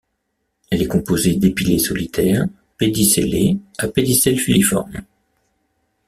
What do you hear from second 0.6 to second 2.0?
Elle est composée d'épillets